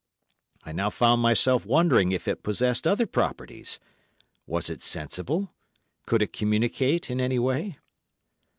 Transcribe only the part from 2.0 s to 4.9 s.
if it possessed other properties: Was it